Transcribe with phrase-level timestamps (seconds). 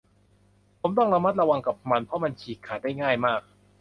[0.81, 3.41] ผมต้องระมัดระวังกับมัน เพราะมันฉีกขาดได้ง่ายมาก